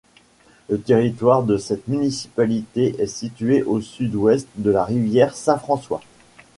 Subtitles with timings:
[0.67, 6.01] Le territoire de cette municipalité est situé au sud-ouest de la rivière Saint-François.